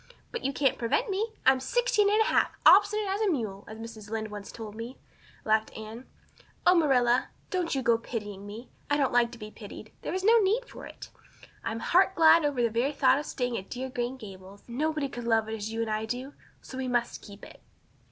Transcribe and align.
"But 0.31 0.43
you 0.43 0.51
can't 0.51 0.79
prevent 0.79 1.11
me. 1.11 1.33
I'm 1.45 1.59
sixteen 1.59 2.09
and 2.09 2.21
a 2.21 2.23
half, 2.23 2.53
'obstinate 2.65 3.05
as 3.07 3.21
a 3.21 3.29
mule,' 3.29 3.65
as 3.67 3.77
Mrs. 3.77 4.09
Lynde 4.09 4.31
once 4.31 4.51
told 4.51 4.73
me," 4.73 4.97
laughed 5.45 5.69
Anne. 5.77 6.07
"Oh, 6.65 6.73
Marilla, 6.73 7.27
don't 7.51 7.75
you 7.75 7.83
go 7.83 7.99
pitying 7.99 8.47
me. 8.47 8.71
I 8.89 8.97
don't 8.97 9.13
like 9.13 9.31
to 9.33 9.37
be 9.37 9.51
pitied, 9.51 9.89
and 9.89 9.95
there 10.01 10.13
is 10.15 10.23
no 10.23 10.39
need 10.39 10.65
for 10.67 10.87
it. 10.87 11.11
I'm 11.63 11.81
heart 11.81 12.15
glad 12.15 12.43
over 12.43 12.63
the 12.63 12.71
very 12.71 12.93
thought 12.93 13.19
of 13.19 13.27
staying 13.27 13.59
at 13.59 13.69
dear 13.69 13.89
Green 13.89 14.17
Gables. 14.17 14.63
Nobody 14.67 15.07
could 15.07 15.25
love 15.25 15.47
it 15.47 15.53
as 15.53 15.71
you 15.71 15.81
and 15.81 15.91
I 15.91 16.05
do 16.05 16.33
so 16.63 16.79
we 16.79 16.87
must 16.87 17.21
keep 17.21 17.45
it." 17.45 17.61